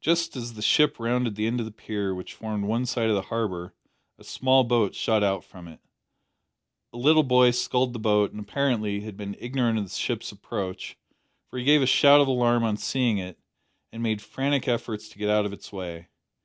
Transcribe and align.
Just 0.00 0.34
as 0.34 0.54
the 0.54 0.62
ship 0.62 0.98
rounded 0.98 1.36
the 1.36 1.46
end 1.46 1.60
of 1.60 1.64
the 1.64 1.70
pier, 1.70 2.12
which 2.12 2.34
formed 2.34 2.64
one 2.64 2.84
side 2.86 3.08
of 3.08 3.14
the 3.14 3.22
harbour, 3.30 3.72
a 4.18 4.24
small 4.24 4.64
boat 4.64 4.96
shot 4.96 5.22
out 5.22 5.44
from 5.44 5.68
it. 5.68 5.78
A 6.92 6.98
little 6.98 7.22
boy 7.22 7.52
sculled 7.52 7.92
the 7.92 8.00
boat, 8.00 8.32
and, 8.32 8.40
apparently, 8.40 9.02
had 9.02 9.16
been 9.16 9.36
ignorant 9.38 9.78
of 9.78 9.84
the 9.84 9.90
ship's 9.90 10.32
approach, 10.32 10.96
for 11.50 11.56
he 11.56 11.64
gave 11.64 11.82
a 11.82 11.86
shout 11.86 12.20
of 12.20 12.26
alarm 12.26 12.64
on 12.64 12.78
seeing 12.78 13.18
it, 13.18 13.38
and 13.92 14.02
made 14.02 14.20
frantic 14.20 14.66
efforts 14.66 15.08
to 15.10 15.18
get 15.18 15.30
out 15.30 15.46
of 15.46 15.52
its 15.52 15.72
way. 15.72 16.08